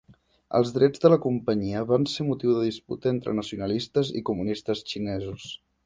[0.59, 5.51] Els drets de la companyia van ser motiu de disputa entre nacionalistes i comunistes xinesos.